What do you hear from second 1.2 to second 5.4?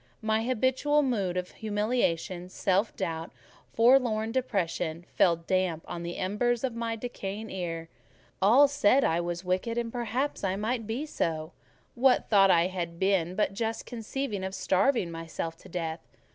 of humiliation, self doubt, forlorn depression, fell